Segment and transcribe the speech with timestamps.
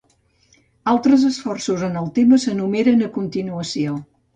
[0.93, 4.07] Altres esforços en el tema s'enumeren a continuació.